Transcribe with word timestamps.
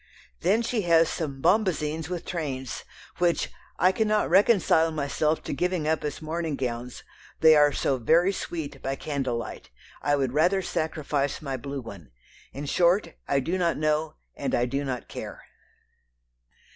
Then 0.39 0.63
she 0.63 0.81
has 0.89 1.09
some 1.09 1.43
"bombazins" 1.43 2.09
with 2.09 2.25
trains, 2.25 2.85
which 3.19 3.51
"I 3.77 3.91
cannot 3.91 4.31
reconcile 4.31 4.89
myself 4.89 5.43
to 5.43 5.53
giving 5.53 5.87
up 5.87 6.03
as 6.03 6.23
morning 6.23 6.55
gowns; 6.55 7.03
they 7.41 7.55
are 7.55 7.71
so 7.71 7.99
very 7.99 8.33
sweet 8.33 8.81
by 8.81 8.95
candlelight. 8.95 9.69
I 10.01 10.15
would 10.15 10.31
rather 10.33 10.63
sacrifice 10.63 11.39
my 11.39 11.55
blue 11.55 11.81
one... 11.81 12.09
in 12.51 12.65
short 12.65 13.13
I 13.27 13.39
do 13.41 13.59
not 13.59 13.77
know 13.77 14.15
and 14.35 14.55
I 14.55 14.65
do 14.65 14.83
not 14.83 15.07
care." 15.07 15.43